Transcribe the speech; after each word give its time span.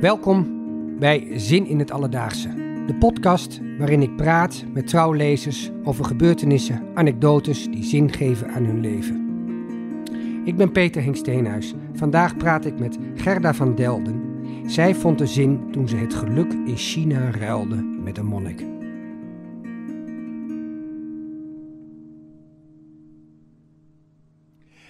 Welkom 0.00 0.66
bij 0.98 1.38
Zin 1.38 1.66
in 1.66 1.78
het 1.78 1.90
Alledaagse, 1.90 2.48
de 2.86 2.96
podcast 2.98 3.60
waarin 3.78 4.02
ik 4.02 4.16
praat 4.16 4.64
met 4.72 4.86
trouwlezers 4.86 5.70
over 5.84 6.04
gebeurtenissen, 6.04 6.86
anekdotes 6.94 7.64
die 7.70 7.84
zin 7.84 8.12
geven 8.12 8.48
aan 8.48 8.64
hun 8.64 8.80
leven. 8.80 9.26
Ik 10.44 10.56
ben 10.56 10.72
Peter 10.72 11.02
Henk 11.02 11.16
Steenhuis. 11.16 11.74
Vandaag 11.92 12.36
praat 12.36 12.64
ik 12.64 12.78
met 12.78 12.98
Gerda 13.14 13.54
van 13.54 13.74
Delden. 13.74 14.22
Zij 14.66 14.94
vond 14.94 15.18
de 15.18 15.26
zin 15.26 15.72
toen 15.72 15.88
ze 15.88 15.96
het 15.96 16.14
geluk 16.14 16.52
in 16.52 16.76
China 16.76 17.30
ruilde 17.30 17.76
met 17.76 18.18
een 18.18 18.26
monnik. 18.26 18.64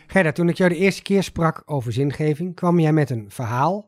Gerda, 0.06 0.32
toen 0.32 0.48
ik 0.48 0.56
jou 0.56 0.70
de 0.70 0.77
eerste 0.77 1.02
keer 1.02 1.22
sprak 1.22 1.62
over 1.66 1.93
zingeving, 1.93 2.54
kwam 2.54 2.80
jij 2.80 2.92
met 2.92 3.10
een 3.10 3.24
verhaal, 3.28 3.88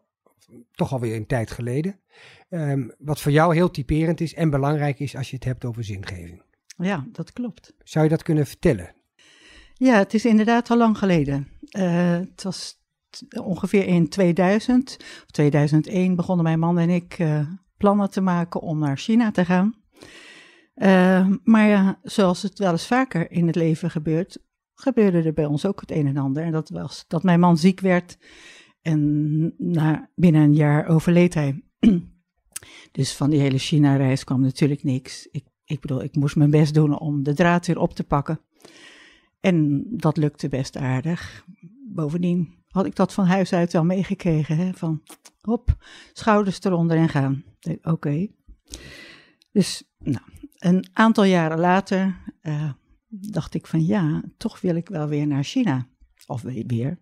toch 0.73 0.93
alweer 0.93 1.17
een 1.17 1.27
tijd 1.27 1.51
geleden, 1.51 2.01
ehm, 2.49 2.89
wat 2.99 3.21
voor 3.21 3.33
jou 3.33 3.55
heel 3.55 3.71
typerend 3.71 4.21
is 4.21 4.35
en 4.35 4.51
belangrijk 4.51 4.99
is 4.99 5.17
als 5.17 5.31
je 5.31 5.37
het 5.37 5.45
hebt 5.45 5.65
over 5.65 5.85
zingeving. 5.85 6.43
Ja, 6.77 7.07
dat 7.13 7.33
klopt. 7.33 7.75
Zou 7.85 8.05
je 8.05 8.11
dat 8.11 8.23
kunnen 8.23 8.47
vertellen? 8.47 8.95
Ja, 9.75 9.97
het 9.97 10.15
is 10.15 10.25
inderdaad 10.25 10.71
al 10.71 10.77
lang 10.77 10.99
geleden. 10.99 11.49
Uh, 11.79 12.13
het 12.13 12.43
was 12.43 12.79
ongeveer 13.43 13.87
in 13.87 14.09
2000 14.09 14.97
of 14.99 15.31
2001 15.31 16.15
begonnen 16.15 16.45
mijn 16.45 16.59
man 16.59 16.79
en 16.79 16.91
ik 16.91 17.19
uh, 17.19 17.41
plannen 17.77 18.11
te 18.11 18.21
maken 18.21 18.61
om 18.61 18.79
naar 18.79 18.97
China 18.97 19.31
te 19.31 19.45
gaan. 19.45 19.75
Uh, 20.75 21.29
maar 21.45 21.69
ja, 21.69 21.99
zoals 22.03 22.43
het 22.43 22.59
wel 22.59 22.71
eens 22.71 22.87
vaker 22.87 23.31
in 23.31 23.47
het 23.47 23.57
leven 23.57 23.91
gebeurt, 23.91 24.39
gebeurde 24.75 25.23
er 25.23 25.33
bij 25.33 25.45
ons 25.45 25.67
ook 25.67 25.81
het 25.81 25.91
een 25.91 26.07
en 26.07 26.17
ander. 26.17 26.43
En 26.43 26.53
dat 26.53 26.69
was 26.69 27.05
dat 27.09 27.23
mijn 27.23 27.41
man 27.41 27.57
ziek 27.57 27.81
werd 27.81 28.19
en 28.83 29.55
na, 29.59 30.11
binnen 30.15 30.43
een 30.43 30.55
jaar 30.55 30.87
overleed 30.87 31.35
hij. 31.35 31.63
dus 32.93 33.17
van 33.17 33.31
die 33.31 33.41
hele 33.41 33.59
China-reis 33.59 34.25
kwam 34.25 34.41
natuurlijk 34.41 34.83
niks. 34.83 35.29
Ik, 35.31 35.45
ik 35.65 35.81
bedoel, 35.81 36.03
ik 36.03 36.17
moest 36.17 36.37
mijn 36.37 36.51
best 36.51 36.75
doen 36.75 36.99
om 36.99 37.23
de 37.23 37.35
draad 37.35 37.67
weer 37.67 37.79
op 37.79 37.95
te 37.95 38.05
pakken. 38.05 38.41
En 39.41 39.87
dat 39.91 40.17
lukte 40.17 40.49
best 40.49 40.77
aardig. 40.77 41.45
Bovendien 41.93 42.55
had 42.69 42.87
ik 42.87 42.97
dat 42.97 43.13
van 43.13 43.27
huis 43.27 43.53
uit 43.53 43.73
wel 43.73 43.85
meegekregen. 43.85 44.57
Hè? 44.57 44.73
Van 44.73 45.03
hop, 45.41 45.77
schouders 46.13 46.63
eronder 46.63 46.97
en 46.97 47.09
gaan. 47.09 47.45
Oké. 47.83 48.27
Dus 49.53 49.83
nou, 49.99 50.25
een 50.59 50.89
aantal 50.93 51.25
jaren 51.25 51.59
later 51.59 52.23
uh, 52.43 52.73
dacht 53.09 53.55
ik 53.55 53.67
van 53.67 53.87
ja, 53.87 54.23
toch 54.37 54.61
wil 54.61 54.77
ik 54.77 54.89
wel 54.89 55.09
weer 55.09 55.27
naar 55.27 55.45
China. 55.45 55.89
Of 56.27 56.43
weer. 56.43 56.99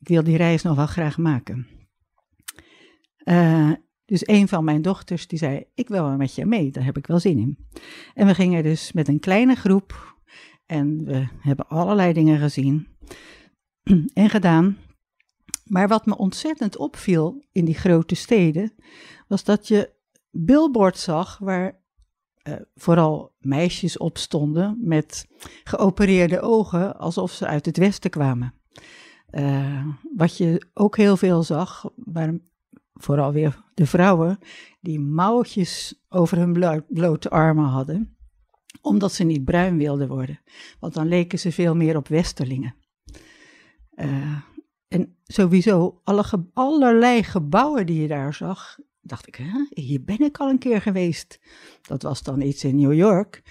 Ik 0.00 0.08
wil 0.08 0.22
die 0.22 0.36
reis 0.36 0.62
nog 0.62 0.76
wel 0.76 0.86
graag 0.86 1.18
maken. 1.18 1.66
Uh, 3.24 3.72
dus 4.04 4.28
een 4.28 4.48
van 4.48 4.64
mijn 4.64 4.82
dochters 4.82 5.26
die 5.26 5.38
zei, 5.38 5.64
ik 5.74 5.88
wil 5.88 6.02
wel 6.04 6.16
met 6.16 6.34
je 6.34 6.46
mee, 6.46 6.70
daar 6.70 6.84
heb 6.84 6.96
ik 6.96 7.06
wel 7.06 7.18
zin 7.18 7.38
in. 7.38 7.58
En 8.14 8.26
we 8.26 8.34
gingen 8.34 8.62
dus 8.62 8.92
met 8.92 9.08
een 9.08 9.20
kleine 9.20 9.54
groep 9.54 10.16
en 10.66 11.04
we 11.04 11.26
hebben 11.40 11.68
allerlei 11.68 12.12
dingen 12.12 12.38
gezien 12.38 12.88
en 14.14 14.30
gedaan. 14.30 14.76
Maar 15.64 15.88
wat 15.88 16.06
me 16.06 16.16
ontzettend 16.16 16.76
opviel 16.76 17.44
in 17.52 17.64
die 17.64 17.74
grote 17.74 18.14
steden, 18.14 18.72
was 19.28 19.44
dat 19.44 19.68
je 19.68 19.92
billboards 20.30 21.02
zag 21.02 21.38
waar 21.38 21.80
uh, 22.48 22.54
vooral 22.74 23.34
meisjes 23.38 23.98
op 23.98 24.18
stonden 24.18 24.78
met 24.80 25.26
geopereerde 25.64 26.40
ogen, 26.40 26.98
alsof 26.98 27.32
ze 27.32 27.46
uit 27.46 27.66
het 27.66 27.76
westen 27.76 28.10
kwamen. 28.10 28.54
Uh, 29.32 29.86
wat 30.16 30.36
je 30.36 30.66
ook 30.74 30.96
heel 30.96 31.16
veel 31.16 31.42
zag, 31.42 31.90
waren 31.96 32.50
vooral 32.94 33.32
weer 33.32 33.64
de 33.74 33.86
vrouwen 33.86 34.38
die 34.80 35.00
mouwtjes 35.00 36.02
over 36.08 36.36
hun 36.38 36.84
blote 36.88 37.30
armen 37.30 37.64
hadden, 37.64 38.16
omdat 38.80 39.12
ze 39.12 39.24
niet 39.24 39.44
bruin 39.44 39.76
wilden 39.76 40.08
worden. 40.08 40.40
Want 40.80 40.94
dan 40.94 41.08
leken 41.08 41.38
ze 41.38 41.52
veel 41.52 41.76
meer 41.76 41.96
op 41.96 42.08
westerlingen. 42.08 42.74
Uh, 43.94 44.38
en 44.88 45.16
sowieso, 45.24 46.00
alle 46.04 46.24
allerlei 46.52 47.22
gebouwen 47.22 47.86
die 47.86 48.00
je 48.00 48.08
daar 48.08 48.34
zag, 48.34 48.78
dacht 49.00 49.26
ik, 49.26 49.40
hier 49.70 50.04
ben 50.04 50.20
ik 50.20 50.38
al 50.38 50.48
een 50.48 50.58
keer 50.58 50.80
geweest. 50.80 51.40
Dat 51.82 52.02
was 52.02 52.22
dan 52.22 52.40
iets 52.40 52.64
in 52.64 52.76
New 52.76 52.94
York. 52.94 53.42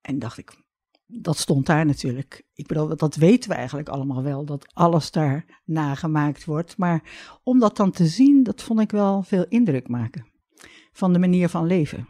En 0.00 0.18
dacht 0.18 0.38
ik, 0.38 0.61
dat 1.20 1.38
stond 1.38 1.66
daar 1.66 1.86
natuurlijk. 1.86 2.44
Ik 2.54 2.66
bedoel, 2.66 2.96
dat 2.96 3.14
weten 3.14 3.50
we 3.50 3.56
eigenlijk 3.56 3.88
allemaal 3.88 4.22
wel, 4.22 4.44
dat 4.44 4.74
alles 4.74 5.10
daar 5.10 5.60
nagemaakt 5.64 6.44
wordt. 6.44 6.76
Maar 6.76 7.02
om 7.42 7.58
dat 7.58 7.76
dan 7.76 7.90
te 7.90 8.06
zien, 8.06 8.42
dat 8.42 8.62
vond 8.62 8.80
ik 8.80 8.90
wel 8.90 9.22
veel 9.22 9.46
indruk 9.48 9.88
maken 9.88 10.26
van 10.92 11.12
de 11.12 11.18
manier 11.18 11.48
van 11.48 11.66
leven. 11.66 12.08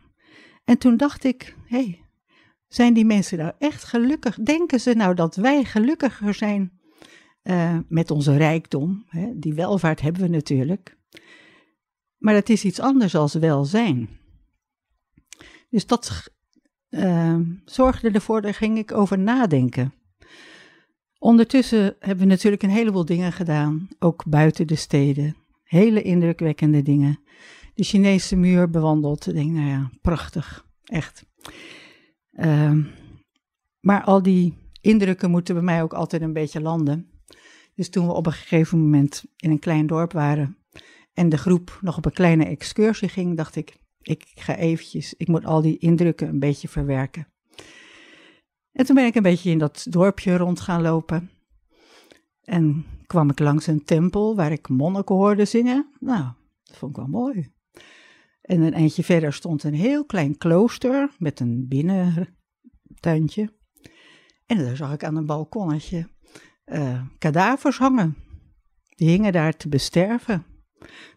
En 0.64 0.78
toen 0.78 0.96
dacht 0.96 1.24
ik, 1.24 1.56
hé, 1.64 1.76
hey, 1.76 2.06
zijn 2.68 2.94
die 2.94 3.04
mensen 3.04 3.38
nou 3.38 3.52
echt 3.58 3.84
gelukkig? 3.84 4.36
Denken 4.36 4.80
ze 4.80 4.94
nou 4.94 5.14
dat 5.14 5.36
wij 5.36 5.64
gelukkiger 5.64 6.34
zijn 6.34 6.80
uh, 7.42 7.78
met 7.88 8.10
onze 8.10 8.36
rijkdom? 8.36 9.04
Hè? 9.06 9.38
Die 9.38 9.54
welvaart 9.54 10.00
hebben 10.00 10.22
we 10.22 10.28
natuurlijk. 10.28 10.98
Maar 12.18 12.34
het 12.34 12.50
is 12.50 12.64
iets 12.64 12.80
anders 12.80 13.14
als 13.14 13.34
welzijn. 13.34 14.08
Dus 15.70 15.86
dat 15.86 16.30
uh, 16.92 17.36
zorgde 17.64 18.10
ervoor, 18.10 18.40
daar 18.40 18.54
ging 18.54 18.78
ik 18.78 18.92
over 18.92 19.18
nadenken. 19.18 19.94
Ondertussen 21.18 21.96
hebben 21.98 22.18
we 22.18 22.32
natuurlijk 22.32 22.62
een 22.62 22.70
heleboel 22.70 23.04
dingen 23.04 23.32
gedaan, 23.32 23.88
ook 23.98 24.24
buiten 24.26 24.66
de 24.66 24.74
steden. 24.74 25.36
Hele 25.62 26.02
indrukwekkende 26.02 26.82
dingen. 26.82 27.20
De 27.74 27.84
Chinese 27.84 28.36
muur 28.36 28.70
bewandeld. 28.70 29.26
Ik 29.26 29.34
denk, 29.34 29.50
nou 29.50 29.66
ja, 29.66 29.90
prachtig, 30.00 30.66
echt. 30.84 31.24
Uh, 32.32 32.86
maar 33.80 34.02
al 34.04 34.22
die 34.22 34.54
indrukken 34.80 35.30
moeten 35.30 35.54
bij 35.54 35.64
mij 35.64 35.82
ook 35.82 35.94
altijd 35.94 36.22
een 36.22 36.32
beetje 36.32 36.60
landen. 36.60 37.10
Dus 37.74 37.90
toen 37.90 38.06
we 38.06 38.12
op 38.12 38.26
een 38.26 38.32
gegeven 38.32 38.80
moment 38.80 39.24
in 39.36 39.50
een 39.50 39.58
klein 39.58 39.86
dorp 39.86 40.12
waren 40.12 40.56
en 41.14 41.28
de 41.28 41.38
groep 41.38 41.78
nog 41.80 41.96
op 41.96 42.04
een 42.04 42.12
kleine 42.12 42.44
excursie 42.44 43.08
ging, 43.08 43.36
dacht 43.36 43.56
ik, 43.56 43.76
ik 44.02 44.32
ga 44.34 44.56
eventjes, 44.56 45.14
ik 45.16 45.28
moet 45.28 45.44
al 45.44 45.62
die 45.62 45.78
indrukken 45.78 46.28
een 46.28 46.38
beetje 46.38 46.68
verwerken. 46.68 47.26
En 48.72 48.86
toen 48.86 48.94
ben 48.94 49.06
ik 49.06 49.14
een 49.14 49.22
beetje 49.22 49.50
in 49.50 49.58
dat 49.58 49.86
dorpje 49.88 50.36
rond 50.36 50.60
gaan 50.60 50.82
lopen. 50.82 51.30
En 52.42 52.84
kwam 53.06 53.30
ik 53.30 53.38
langs 53.38 53.66
een 53.66 53.84
tempel 53.84 54.36
waar 54.36 54.52
ik 54.52 54.68
monniken 54.68 55.14
hoorde 55.14 55.44
zingen. 55.44 55.86
Nou, 56.00 56.24
dat 56.62 56.76
vond 56.76 56.90
ik 56.90 56.96
wel 56.96 57.06
mooi. 57.06 57.52
En 58.42 58.60
een 58.60 58.74
eindje 58.74 59.04
verder 59.04 59.32
stond 59.32 59.62
een 59.62 59.74
heel 59.74 60.04
klein 60.04 60.38
klooster 60.38 61.10
met 61.18 61.40
een 61.40 61.68
binnentuintje. 61.68 63.52
En 64.46 64.58
daar 64.58 64.76
zag 64.76 64.92
ik 64.92 65.04
aan 65.04 65.16
een 65.16 65.26
balkonnetje 65.26 66.08
uh, 66.66 67.02
kadavers 67.18 67.78
hangen. 67.78 68.16
Die 68.94 69.08
hingen 69.08 69.32
daar 69.32 69.56
te 69.56 69.68
besterven. 69.68 70.51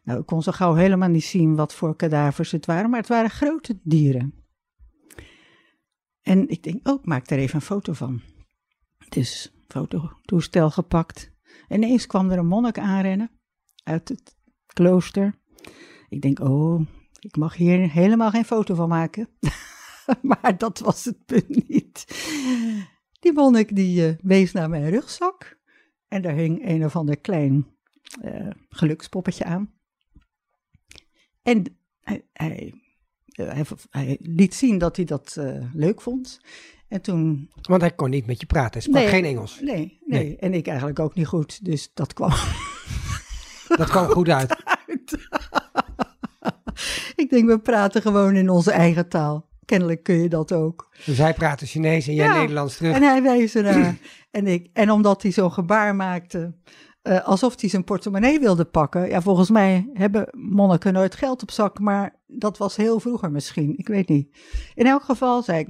Nou, 0.04 0.20
ik 0.20 0.26
kon 0.26 0.42
zo 0.42 0.52
gauw 0.52 0.74
helemaal 0.74 1.10
niet 1.10 1.24
zien 1.24 1.56
wat 1.56 1.74
voor 1.74 1.96
kadavers 1.96 2.52
het 2.52 2.66
waren, 2.66 2.90
maar 2.90 3.00
het 3.00 3.10
waren 3.10 3.30
grote 3.30 3.80
dieren. 3.84 4.34
En 6.22 6.50
ik 6.50 6.64
denk, 6.64 6.88
oh, 6.88 7.00
ik 7.00 7.06
maak 7.06 7.30
er 7.30 7.38
even 7.38 7.56
een 7.56 7.62
foto 7.62 7.94
van. 7.94 8.22
Dus 9.10 9.54
fototoestel 9.68 10.72
gepakt. 10.72 11.32
En 11.68 11.84
ineens 11.84 12.08
kwam 12.08 12.32
er 12.32 12.38
een 12.38 12.48
monnik 12.48 12.80
aanrennen 12.80 13.32
uit 13.84 14.10
het 14.10 14.36
klooster. 14.66 15.40
Ik 16.10 16.22
denk, 16.22 16.40
oh, 16.40 16.82
ik 17.20 17.36
mag 17.36 17.56
hier 17.56 17.92
helemaal 17.92 18.30
geen 18.30 18.46
foto 18.46 18.76
van 18.76 18.90
maken. 18.90 19.30
maar 20.22 20.58
dat 20.58 20.80
was 20.80 21.06
het 21.06 21.26
punt 21.26 21.68
niet. 21.68 22.06
Die 23.20 23.34
monnik 23.34 23.76
die 23.76 24.08
uh, 24.08 24.16
wees 24.22 24.52
naar 24.52 24.70
mijn 24.70 24.90
rugzak. 24.90 25.60
En 26.08 26.22
daar 26.22 26.36
hing 26.36 26.68
een 26.68 26.86
of 26.86 26.96
ander 26.96 27.18
klein 27.18 27.75
uh, 28.24 28.50
gelukspoppetje 28.70 29.44
aan. 29.44 29.74
En 31.42 31.78
hij, 32.02 32.26
hij, 32.34 32.74
hij, 33.26 33.66
hij, 33.90 34.18
liet 34.22 34.54
zien 34.54 34.78
dat 34.78 34.96
hij 34.96 35.06
dat 35.06 35.36
uh, 35.40 35.64
leuk 35.74 36.02
vond. 36.02 36.40
En 36.88 37.02
toen... 37.02 37.50
Want 37.62 37.82
hij 37.82 37.92
kon 37.92 38.10
niet 38.10 38.26
met 38.26 38.40
je 38.40 38.46
praten, 38.46 38.72
hij 38.72 38.82
sprak 38.82 39.02
nee, 39.02 39.08
geen 39.08 39.26
Engels. 39.26 39.60
Nee, 39.60 39.76
nee, 39.76 40.00
nee, 40.06 40.38
en 40.38 40.54
ik 40.54 40.68
eigenlijk 40.68 41.00
ook 41.00 41.16
niet 41.16 41.28
goed, 41.28 41.66
dus 41.66 41.92
dat 41.94 42.14
kwam... 42.14 42.30
dat 43.78 43.90
kwam 43.90 44.08
goed 44.08 44.30
uit. 44.30 44.56
ik 47.22 47.30
denk, 47.30 47.48
we 47.50 47.60
praten 47.60 48.02
gewoon 48.02 48.36
in 48.36 48.50
onze 48.50 48.72
eigen 48.72 49.10
taal. 49.10 49.50
Kennelijk 49.66 50.04
kun 50.04 50.16
je 50.16 50.30
dat 50.30 50.52
ook. 50.52 50.90
Dus 51.06 51.18
hij 51.18 51.34
praatte 51.34 51.66
Chinees 51.66 52.08
en 52.08 52.14
jij 52.14 52.26
ja, 52.26 52.40
Nederlands 52.40 52.78
terug. 52.78 52.96
En 52.96 53.02
hij 53.02 53.22
wees 53.22 53.56
ernaar. 53.56 53.98
en, 54.32 54.48
ik, 54.48 54.70
en 54.74 54.92
omdat 54.92 55.22
hij 55.22 55.32
zo'n 55.32 55.52
gebaar 55.52 55.96
maakte, 55.96 56.56
uh, 57.08 57.26
alsof 57.26 57.62
hij 57.62 57.70
zijn 57.70 57.84
portemonnee 57.84 58.40
wilde 58.40 58.66
pakken. 58.66 59.10
Ja, 59.10 59.22
volgens 59.22 59.50
mij 59.50 59.90
hebben 59.94 60.28
monniken 60.32 60.94
nooit 60.94 61.16
geld 61.16 61.42
op 61.42 61.52
zak, 61.52 61.80
maar 61.80 62.16
dat 62.28 62.58
was 62.58 62.76
heel 62.76 63.00
vroeger 63.00 63.32
misschien. 63.32 63.78
Ik 63.78 63.88
weet 63.88 64.08
niet. 64.08 64.38
In 64.74 64.86
elk 64.86 65.04
geval 65.04 65.44
zei 65.44 65.60
ik, 65.60 65.68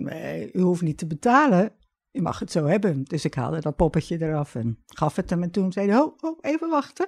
u 0.56 0.62
hoeft 0.62 0.82
niet 0.82 0.98
te 0.98 1.08
betalen. 1.08 1.72
U 2.12 2.22
mag 2.22 2.40
het 2.40 2.52
zo 2.52 2.66
hebben. 2.66 3.04
Dus 3.04 3.26
ik 3.26 3.34
haalde 3.34 3.62
dat 3.62 3.76
poppetje 3.76 4.22
eraf 4.22 4.56
en 4.56 4.78
gaf 4.86 5.16
het 5.16 5.30
hem. 5.30 5.44
En 5.44 5.52
toen 5.52 5.72
zei 5.72 5.90
hij, 5.90 6.00
oh, 6.00 6.18
oh 6.20 6.38
even 6.42 6.70
wachten. 6.70 7.08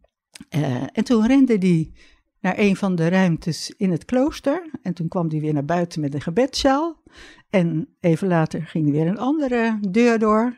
Eh, 0.48 0.82
en 0.92 1.04
toen 1.04 1.26
rende 1.26 1.58
die 1.58 1.92
naar 2.40 2.58
een 2.58 2.76
van 2.76 2.94
de 2.94 3.08
ruimtes 3.08 3.74
in 3.76 3.90
het 3.90 4.04
klooster. 4.04 4.70
En 4.82 4.94
toen 4.94 5.08
kwam 5.08 5.28
hij 5.28 5.40
weer 5.40 5.52
naar 5.52 5.64
buiten 5.64 6.00
met 6.00 6.14
een 6.14 6.20
gebedsjaal. 6.20 7.02
En 7.50 7.96
even 8.00 8.28
later 8.28 8.62
ging 8.62 8.84
hij 8.84 8.92
weer 8.92 9.06
een 9.06 9.18
andere 9.18 9.78
deur 9.90 10.18
door. 10.18 10.56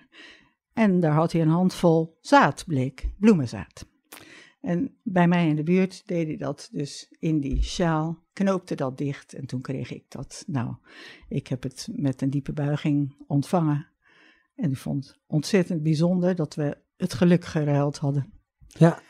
En 0.77 1.01
daar 1.01 1.13
had 1.13 1.33
hij 1.33 1.41
een 1.41 1.49
handvol 1.49 2.19
zaad, 2.21 2.65
bleek, 2.67 3.09
bloemenzaad. 3.19 3.89
En 4.61 4.97
bij 5.03 5.29
mij 5.29 5.49
in 5.49 5.57
de 5.57 5.63
buurt 5.63 6.03
deed 6.07 6.27
hij 6.27 6.37
dat 6.37 6.69
dus 6.73 7.15
in 7.19 7.41
die 7.41 7.63
sjaal, 7.63 8.23
knoopte 8.33 8.75
dat 8.75 8.99
dicht 8.99 9.35
en 9.35 9.47
toen 9.47 9.61
kreeg 9.61 9.93
ik 9.93 10.05
dat. 10.09 10.45
Nou, 10.47 10.75
ik 11.29 11.47
heb 11.47 11.63
het 11.63 11.89
met 11.93 12.23
een 12.23 12.31
diepe 12.31 12.53
buiging 12.53 13.25
ontvangen. 13.27 13.87
En 14.55 14.71
ik 14.71 14.77
vond 14.77 15.07
het 15.07 15.19
ontzettend 15.27 15.83
bijzonder 15.83 16.35
dat 16.35 16.55
we 16.55 16.79
het 16.97 17.15
geluk 17.15 17.45
geruild 17.45 17.97
hadden. 17.97 18.33
Ja. 18.67 19.03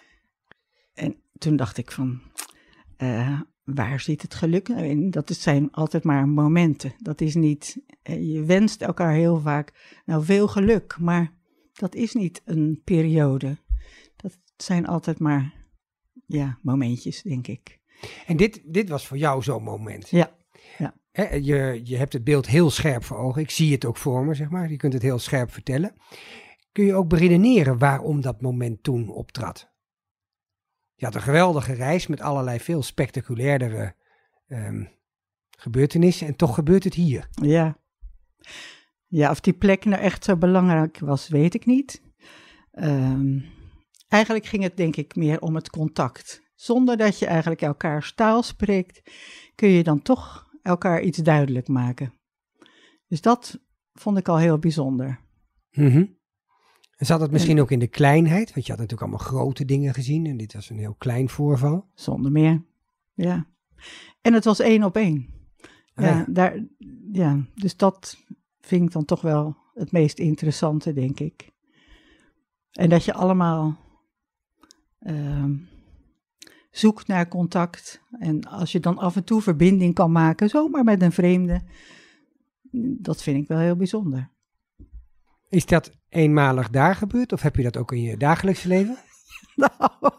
En 0.94 1.16
toen 1.38 1.56
dacht 1.56 1.76
ik 1.76 1.92
van, 1.92 2.20
uh, 2.98 3.40
waar 3.64 4.00
zit 4.00 4.22
het 4.22 4.34
geluk 4.34 4.68
nou 4.68 4.84
in? 4.84 5.10
Dat 5.10 5.30
zijn 5.30 5.72
altijd 5.72 6.04
maar 6.04 6.28
momenten. 6.28 6.94
Dat 6.98 7.20
is 7.20 7.34
niet, 7.34 7.80
uh, 8.02 8.34
je 8.34 8.44
wenst 8.44 8.82
elkaar 8.82 9.12
heel 9.12 9.40
vaak, 9.40 10.00
nou 10.04 10.24
veel 10.24 10.48
geluk, 10.48 10.98
maar 10.98 11.34
dat 11.76 11.94
is 11.94 12.12
niet 12.12 12.42
een 12.44 12.80
periode. 12.84 13.56
Dat 14.16 14.38
zijn 14.56 14.86
altijd 14.86 15.18
maar, 15.18 15.54
ja, 16.26 16.58
momentjes, 16.62 17.22
denk 17.22 17.46
ik. 17.46 17.80
En 18.26 18.36
dit, 18.36 18.62
dit 18.64 18.88
was 18.88 19.06
voor 19.06 19.16
jou 19.16 19.42
zo'n 19.42 19.62
moment? 19.62 20.10
Ja. 20.10 20.36
ja. 20.78 20.94
je, 21.34 21.80
je 21.84 21.96
hebt 21.96 22.12
het 22.12 22.24
beeld 22.24 22.46
heel 22.46 22.70
scherp 22.70 23.04
voor 23.04 23.16
ogen. 23.16 23.42
Ik 23.42 23.50
zie 23.50 23.72
het 23.72 23.84
ook 23.84 23.96
voor 23.96 24.24
me, 24.24 24.34
zeg 24.34 24.50
maar. 24.50 24.70
Je 24.70 24.76
kunt 24.76 24.92
het 24.92 25.02
heel 25.02 25.18
scherp 25.18 25.52
vertellen. 25.52 25.94
Kun 26.72 26.84
je 26.84 26.94
ook 26.94 27.08
beredeneren 27.08 27.78
waarom 27.78 28.20
dat 28.20 28.40
moment 28.40 28.82
toen 28.82 29.08
optrad? 29.08 29.74
Je 30.94 31.04
had 31.04 31.14
een 31.14 31.22
geweldige 31.22 31.72
reis 31.72 32.06
met 32.06 32.20
allerlei 32.20 32.60
veel 32.60 32.82
spectaculairdere 32.82 33.94
um, 34.48 34.88
gebeurtenissen. 35.58 36.26
En 36.26 36.36
toch 36.36 36.54
gebeurt 36.54 36.84
het 36.84 36.94
hier. 36.94 37.28
Ja. 37.30 37.78
Ja, 39.06 39.30
of 39.30 39.40
die 39.40 39.52
plek 39.52 39.84
nou 39.84 40.02
echt 40.02 40.24
zo 40.24 40.36
belangrijk 40.36 40.98
was, 40.98 41.28
weet 41.28 41.54
ik 41.54 41.66
niet. 41.66 42.02
Um, 42.72 43.44
eigenlijk 44.08 44.46
ging 44.46 44.62
het 44.62 44.76
denk 44.76 44.96
ik 44.96 45.16
meer 45.16 45.40
om 45.40 45.54
het 45.54 45.70
contact. 45.70 46.42
Zonder 46.54 46.96
dat 46.96 47.18
je 47.18 47.26
eigenlijk 47.26 47.62
elkaars 47.62 48.14
taal 48.14 48.42
spreekt, 48.42 49.02
kun 49.54 49.68
je 49.68 49.82
dan 49.82 50.02
toch 50.02 50.46
elkaar 50.62 51.00
iets 51.02 51.18
duidelijk 51.18 51.68
maken. 51.68 52.12
Dus 53.08 53.20
dat 53.20 53.60
vond 53.92 54.18
ik 54.18 54.28
al 54.28 54.38
heel 54.38 54.58
bijzonder. 54.58 55.20
Mm 55.70 55.90
-hmm. 55.90 56.16
En 56.96 57.06
zat 57.06 57.20
het 57.20 57.30
misschien 57.30 57.60
ook 57.60 57.70
in 57.70 57.78
de 57.78 57.88
kleinheid? 57.88 58.54
Want 58.54 58.66
je 58.66 58.72
had 58.72 58.80
natuurlijk 58.80 59.10
allemaal 59.10 59.28
grote 59.28 59.64
dingen 59.64 59.94
gezien 59.94 60.26
en 60.26 60.36
dit 60.36 60.52
was 60.52 60.70
een 60.70 60.78
heel 60.78 60.94
klein 60.94 61.28
voorval. 61.28 61.90
Zonder 61.94 62.32
meer, 62.32 62.64
ja. 63.14 63.46
En 64.20 64.32
het 64.32 64.44
was 64.44 64.60
één 64.60 64.82
op 64.82 64.96
één. 64.96 65.34
Ah, 65.94 66.04
ja, 66.04 66.26
Daar, 66.28 66.64
ja, 67.12 67.46
dus 67.54 67.76
dat 67.76 68.24
vind 68.66 68.82
ik 68.82 68.92
dan 68.92 69.04
toch 69.04 69.20
wel 69.20 69.56
het 69.74 69.92
meest 69.92 70.18
interessante, 70.18 70.92
denk 70.92 71.20
ik. 71.20 71.50
En 72.72 72.88
dat 72.88 73.04
je 73.04 73.12
allemaal 73.12 73.76
uh, 75.00 75.44
zoekt 76.70 77.06
naar 77.06 77.28
contact. 77.28 78.02
En 78.18 78.44
als 78.44 78.72
je 78.72 78.80
dan 78.80 78.98
af 78.98 79.16
en 79.16 79.24
toe 79.24 79.42
verbinding 79.42 79.94
kan 79.94 80.12
maken, 80.12 80.48
zomaar 80.48 80.84
met 80.84 81.02
een 81.02 81.12
vreemde, 81.12 81.62
dat 83.00 83.22
vind 83.22 83.42
ik 83.42 83.48
wel 83.48 83.58
heel 83.58 83.76
bijzonder. 83.76 84.30
Is 85.48 85.66
dat 85.66 85.90
eenmalig 86.08 86.70
daar 86.70 86.94
gebeurd 86.94 87.32
of 87.32 87.42
heb 87.42 87.56
je 87.56 87.62
dat 87.62 87.76
ook 87.76 87.92
in 87.92 88.02
je 88.02 88.16
dagelijkse 88.16 88.68
leven? 88.68 88.96
Nou, 89.56 90.12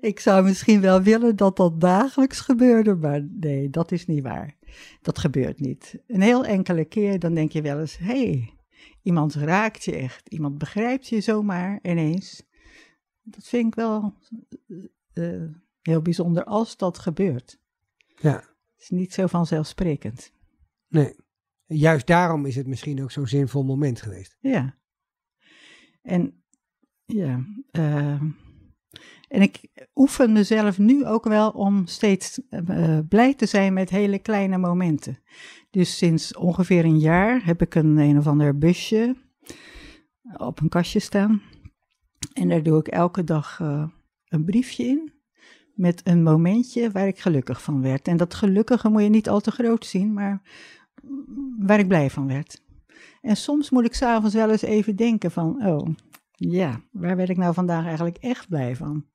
ik 0.00 0.20
zou 0.20 0.44
misschien 0.44 0.80
wel 0.80 1.02
willen 1.02 1.36
dat 1.36 1.56
dat 1.56 1.80
dagelijks 1.80 2.40
gebeurde, 2.40 2.94
maar 2.94 3.26
nee, 3.40 3.70
dat 3.70 3.92
is 3.92 4.06
niet 4.06 4.22
waar. 4.22 4.56
Dat 5.00 5.18
gebeurt 5.18 5.60
niet. 5.60 5.98
Een 6.06 6.20
heel 6.20 6.44
enkele 6.44 6.84
keer 6.84 7.18
dan 7.18 7.34
denk 7.34 7.52
je 7.52 7.62
wel 7.62 7.80
eens, 7.80 7.98
hé, 7.98 8.04
hey, 8.04 8.54
iemand 9.02 9.34
raakt 9.34 9.84
je 9.84 9.96
echt, 9.96 10.28
iemand 10.28 10.58
begrijpt 10.58 11.08
je 11.08 11.20
zomaar 11.20 11.78
ineens. 11.82 12.42
Dat 13.22 13.48
vind 13.48 13.66
ik 13.66 13.74
wel 13.74 14.14
uh, 15.14 15.50
heel 15.82 16.02
bijzonder 16.02 16.44
als 16.44 16.76
dat 16.76 16.98
gebeurt. 16.98 17.60
Ja. 18.20 18.36
Het 18.36 18.82
is 18.82 18.90
niet 18.90 19.12
zo 19.12 19.26
vanzelfsprekend. 19.26 20.32
Nee. 20.88 21.14
Juist 21.66 22.06
daarom 22.06 22.46
is 22.46 22.56
het 22.56 22.66
misschien 22.66 23.02
ook 23.02 23.10
zo'n 23.10 23.26
zinvol 23.26 23.64
moment 23.64 24.02
geweest. 24.02 24.36
Ja. 24.40 24.78
En 26.02 26.42
ja, 27.04 27.46
uh, 27.72 28.22
en 29.32 29.42
ik 29.42 29.60
oefen 29.94 30.32
mezelf 30.32 30.78
nu 30.78 31.06
ook 31.06 31.24
wel 31.24 31.50
om 31.50 31.86
steeds 31.86 32.40
uh, 32.50 32.98
blij 33.08 33.34
te 33.34 33.46
zijn 33.46 33.72
met 33.72 33.90
hele 33.90 34.18
kleine 34.18 34.58
momenten. 34.58 35.18
Dus 35.70 35.96
sinds 35.96 36.36
ongeveer 36.36 36.84
een 36.84 36.98
jaar 36.98 37.44
heb 37.44 37.62
ik 37.62 37.74
een 37.74 37.96
een 37.96 38.18
of 38.18 38.26
ander 38.26 38.58
busje 38.58 39.16
op 40.36 40.60
een 40.60 40.68
kastje 40.68 41.00
staan. 41.00 41.42
En 42.32 42.48
daar 42.48 42.62
doe 42.62 42.78
ik 42.78 42.88
elke 42.88 43.24
dag 43.24 43.58
uh, 43.62 43.84
een 44.28 44.44
briefje 44.44 44.84
in. 44.84 45.12
Met 45.74 46.00
een 46.04 46.22
momentje 46.22 46.90
waar 46.90 47.06
ik 47.06 47.18
gelukkig 47.18 47.62
van 47.62 47.82
werd. 47.82 48.08
En 48.08 48.16
dat 48.16 48.34
gelukkige 48.34 48.88
moet 48.88 49.02
je 49.02 49.08
niet 49.08 49.28
al 49.28 49.40
te 49.40 49.50
groot 49.50 49.86
zien, 49.86 50.12
maar 50.12 50.42
waar 51.58 51.78
ik 51.78 51.88
blij 51.88 52.10
van 52.10 52.26
werd. 52.26 52.62
En 53.20 53.36
soms 53.36 53.70
moet 53.70 53.84
ik 53.84 53.94
s'avonds 53.94 54.34
wel 54.34 54.50
eens 54.50 54.62
even 54.62 54.96
denken 54.96 55.30
van, 55.30 55.66
oh, 55.66 55.88
ja, 56.32 56.80
waar 56.90 57.16
werd 57.16 57.28
ik 57.28 57.36
nou 57.36 57.54
vandaag 57.54 57.84
eigenlijk 57.84 58.16
echt 58.16 58.48
blij 58.48 58.76
van? 58.76 59.10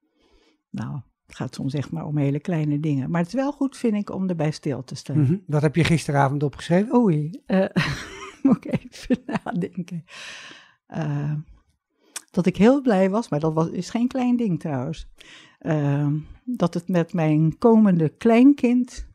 Nou, 0.78 1.00
het 1.26 1.36
gaat 1.36 1.56
soms 1.56 1.74
echt 1.74 1.92
maar 1.92 2.06
om 2.06 2.18
hele 2.18 2.40
kleine 2.40 2.80
dingen. 2.80 3.10
Maar 3.10 3.22
het 3.22 3.30
is 3.30 3.36
wel 3.36 3.52
goed, 3.52 3.78
vind 3.78 3.94
ik, 3.94 4.10
om 4.10 4.30
erbij 4.30 4.52
stil 4.52 4.84
te 4.84 4.96
staan. 4.96 5.18
Mm 5.18 5.26
-hmm. 5.26 5.44
Wat 5.48 5.62
heb 5.62 5.76
je 5.76 5.84
gisteravond 5.84 6.44
opgeschreven? 6.44 6.96
Oei, 6.96 7.42
uh, 7.48 7.66
moet 8.44 8.66
ik 8.66 8.80
even 8.80 9.24
nadenken. 9.44 10.04
Uh, 10.96 11.34
dat 12.32 12.46
ik 12.46 12.58
heel 12.58 12.82
blij 12.82 13.10
was, 13.10 13.30
maar 13.30 13.40
dat 13.40 13.54
was, 13.54 13.70
is 13.70 13.90
geen 13.90 14.08
klein 14.08 14.36
ding 14.36 14.60
trouwens. 14.60 15.08
Uh, 15.62 16.08
dat 16.44 16.74
het 16.74 16.88
met 16.88 17.14
mijn 17.14 17.58
komende 17.58 18.10
kleinkind 18.10 19.06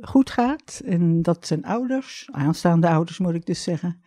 goed 0.00 0.30
gaat. 0.30 0.82
En 0.84 1.22
dat 1.22 1.46
zijn 1.46 1.64
ouders, 1.64 2.28
aanstaande 2.32 2.88
ouders 2.88 3.18
moet 3.18 3.34
ik 3.34 3.46
dus 3.46 3.62
zeggen, 3.62 4.00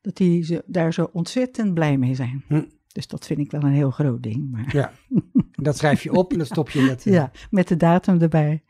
dat 0.00 0.16
die 0.16 0.60
daar 0.66 0.92
zo 0.92 1.10
ontzettend 1.12 1.74
blij 1.74 1.98
mee 1.98 2.14
zijn. 2.14 2.44
Hm. 2.48 2.64
Dus 2.94 3.06
dat 3.06 3.26
vind 3.26 3.38
ik 3.38 3.50
wel 3.50 3.62
een 3.62 3.72
heel 3.72 3.90
groot 3.90 4.22
ding. 4.22 4.50
Maar... 4.50 4.76
Ja, 4.76 4.92
dat 5.66 5.76
schrijf 5.76 6.02
je 6.02 6.12
op 6.12 6.32
en 6.32 6.38
dan 6.38 6.46
stop 6.46 6.70
je 6.70 6.80
met... 6.80 7.04
Ja, 7.04 7.30
met 7.50 7.68
de 7.68 7.76
datum 7.76 8.20
erbij. 8.20 8.62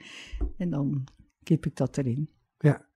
En 0.57 0.71
dan 0.71 1.04
kip 1.43 1.66
ik 1.66 1.76
dat 1.76 1.97
erin. 1.99 2.31
Ja. 2.59 2.87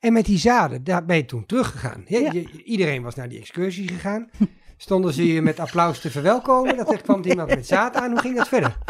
En 0.00 0.12
met 0.12 0.24
die 0.24 0.38
zaden, 0.38 0.84
daar 0.84 1.04
ben 1.04 1.16
je 1.16 1.24
toen 1.24 1.46
teruggegaan. 1.46 2.04
Ja, 2.06 2.32
iedereen 2.64 3.02
was 3.02 3.14
naar 3.14 3.28
die 3.28 3.38
excursie 3.38 3.88
gegaan. 3.88 4.30
Stonden 4.76 5.12
ze 5.12 5.26
je 5.26 5.42
met 5.42 5.60
applaus 5.60 6.00
te 6.00 6.10
verwelkomen? 6.10 6.76
Dat 6.76 6.92
er 6.92 7.02
kwam 7.02 7.22
iemand 7.22 7.48
met 7.48 7.66
zaad 7.66 7.94
aan. 7.94 8.10
Hoe 8.10 8.20
ging 8.20 8.36
dat 8.36 8.48
verder? 8.48 8.78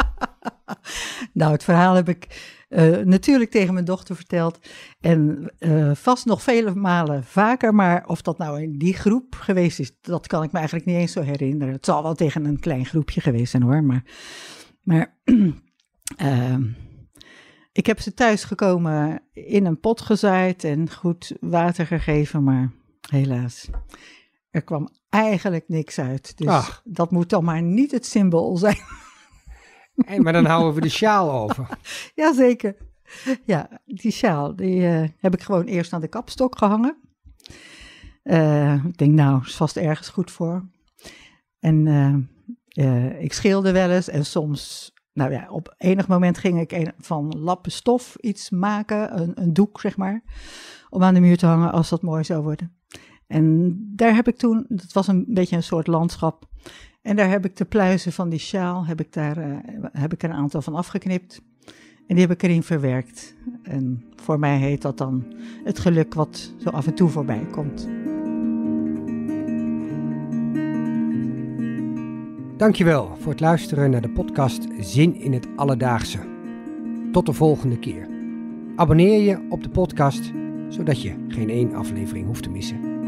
Nou, 1.32 1.52
het 1.52 1.64
verhaal 1.64 1.94
heb 1.94 2.08
ik 2.08 2.26
uh, 2.68 2.96
natuurlijk 2.96 3.50
tegen 3.50 3.72
mijn 3.72 3.84
dochter 3.84 4.16
verteld. 4.16 4.58
En 5.00 5.52
uh, 5.58 5.90
vast 5.94 6.24
nog 6.24 6.42
vele 6.42 6.74
malen 6.74 7.24
vaker. 7.24 7.74
Maar 7.74 8.06
of 8.06 8.22
dat 8.22 8.38
nou 8.38 8.62
in 8.62 8.78
die 8.78 8.94
groep 8.94 9.34
geweest 9.34 9.78
is, 9.78 9.92
dat 10.00 10.26
kan 10.26 10.42
ik 10.42 10.52
me 10.52 10.58
eigenlijk 10.58 10.88
niet 10.88 10.96
eens 10.96 11.12
zo 11.12 11.20
herinneren. 11.20 11.74
Het 11.74 11.84
zal 11.84 12.02
wel 12.02 12.14
tegen 12.14 12.44
een 12.44 12.60
klein 12.60 12.86
groepje 12.86 13.20
geweest 13.20 13.50
zijn 13.50 13.62
hoor. 13.62 13.84
Maar, 13.84 14.04
maar 14.82 15.18
uh, 16.22 16.56
ik 17.72 17.86
heb 17.86 18.00
ze 18.00 18.14
thuis 18.14 18.44
gekomen 18.44 19.22
in 19.32 19.66
een 19.66 19.80
pot 19.80 20.00
gezaaid 20.00 20.64
en 20.64 20.90
goed 20.90 21.36
water 21.40 21.86
gegeven. 21.86 22.44
Maar 22.44 22.72
helaas, 23.10 23.68
er 24.50 24.62
kwam 24.62 24.88
eigenlijk 25.08 25.64
niks 25.68 25.98
uit. 25.98 26.36
Dus 26.36 26.48
Ach. 26.48 26.82
dat 26.84 27.10
moet 27.10 27.30
dan 27.30 27.44
maar 27.44 27.62
niet 27.62 27.90
het 27.90 28.06
symbool 28.06 28.56
zijn. 28.56 28.76
Maar 30.16 30.32
dan 30.32 30.44
houden 30.44 30.74
we 30.74 30.80
de 30.80 30.88
sjaal 30.88 31.32
over. 31.32 31.68
Jazeker. 32.14 32.76
Ja, 33.44 33.68
die 33.84 34.12
sjaal 34.12 34.56
die, 34.56 34.80
uh, 34.80 35.08
heb 35.18 35.34
ik 35.34 35.42
gewoon 35.42 35.64
eerst 35.64 35.92
aan 35.92 36.00
de 36.00 36.08
kapstok 36.08 36.58
gehangen. 36.58 36.96
Uh, 38.24 38.84
ik 38.84 38.98
denk, 38.98 39.12
nou, 39.12 39.42
is 39.44 39.56
vast 39.56 39.76
ergens 39.76 40.08
goed 40.08 40.30
voor. 40.30 40.68
En 41.58 41.86
uh, 42.72 43.20
ik 43.20 43.32
scheelde 43.32 43.72
wel 43.72 43.90
eens 43.90 44.08
en 44.08 44.26
soms, 44.26 44.92
nou 45.12 45.32
ja, 45.32 45.48
op 45.50 45.74
enig 45.78 46.08
moment 46.08 46.38
ging 46.38 46.60
ik 46.60 46.72
een, 46.72 46.92
van 46.98 47.38
lappen 47.38 47.72
stof 47.72 48.16
iets 48.20 48.50
maken, 48.50 49.20
een, 49.20 49.42
een 49.42 49.52
doek 49.52 49.80
zeg 49.80 49.96
maar, 49.96 50.22
om 50.90 51.02
aan 51.02 51.14
de 51.14 51.20
muur 51.20 51.36
te 51.36 51.46
hangen 51.46 51.72
als 51.72 51.88
dat 51.88 52.02
mooi 52.02 52.24
zou 52.24 52.42
worden. 52.42 52.76
En 53.26 53.76
daar 53.96 54.14
heb 54.14 54.28
ik 54.28 54.36
toen, 54.36 54.64
dat 54.68 54.92
was 54.92 55.06
een 55.06 55.24
beetje 55.28 55.56
een 55.56 55.62
soort 55.62 55.86
landschap. 55.86 56.48
En 57.08 57.16
daar 57.16 57.30
heb 57.30 57.44
ik 57.44 57.56
de 57.56 57.64
pluizen 57.64 58.12
van 58.12 58.28
die 58.28 58.38
sjaal, 58.38 58.86
heb 58.86 59.00
ik, 59.00 59.12
daar, 59.12 59.38
uh, 59.38 59.56
heb 59.92 60.12
ik 60.12 60.22
er 60.22 60.30
een 60.30 60.36
aantal 60.36 60.62
van 60.62 60.74
afgeknipt. 60.74 61.42
En 62.06 62.14
die 62.14 62.20
heb 62.20 62.30
ik 62.30 62.42
erin 62.42 62.62
verwerkt. 62.62 63.34
En 63.62 64.04
voor 64.16 64.38
mij 64.38 64.58
heet 64.58 64.82
dat 64.82 64.98
dan 64.98 65.24
het 65.64 65.78
geluk 65.78 66.14
wat 66.14 66.52
zo 66.58 66.68
af 66.68 66.86
en 66.86 66.94
toe 66.94 67.08
voorbij 67.08 67.46
komt. 67.50 67.88
Dankjewel 72.56 73.16
voor 73.18 73.32
het 73.32 73.40
luisteren 73.40 73.90
naar 73.90 74.02
de 74.02 74.10
podcast 74.10 74.66
Zin 74.78 75.14
in 75.14 75.32
het 75.32 75.46
Alledaagse. 75.56 76.20
Tot 77.12 77.26
de 77.26 77.32
volgende 77.32 77.78
keer. 77.78 78.08
Abonneer 78.76 79.20
je 79.20 79.46
op 79.48 79.62
de 79.62 79.70
podcast, 79.70 80.32
zodat 80.68 81.02
je 81.02 81.14
geen 81.28 81.50
één 81.50 81.74
aflevering 81.74 82.26
hoeft 82.26 82.42
te 82.42 82.50
missen. 82.50 83.07